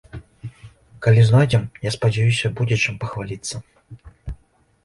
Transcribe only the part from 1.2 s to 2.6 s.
знойдзем, я спадзяюся,